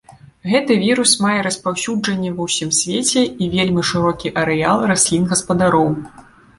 Гэты 0.51 0.77
вірус 0.83 1.11
мае 1.25 1.35
распаўсюджанне 1.49 2.33
ва 2.39 2.49
ўсім 2.49 2.73
свеце 2.79 3.21
і 3.43 3.53
вельмі 3.55 3.87
шырокі 3.93 4.35
арэал 4.45 4.77
раслін-гаспадароў. 4.95 5.89